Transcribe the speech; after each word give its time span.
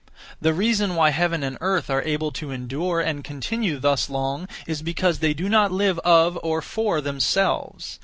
The 0.41 0.55
reason 0.55 0.95
why 0.95 1.11
heaven 1.11 1.43
and 1.43 1.59
earth 1.61 1.87
are 1.91 2.01
able 2.01 2.31
to 2.31 2.49
endure 2.49 2.99
and 3.01 3.23
continue 3.23 3.77
thus 3.77 4.09
long 4.09 4.47
is 4.65 4.81
because 4.81 5.19
they 5.19 5.35
do 5.35 5.47
not 5.47 5.71
live 5.71 5.99
of, 5.99 6.39
or 6.41 6.59
for, 6.63 7.01
themselves. 7.01 7.99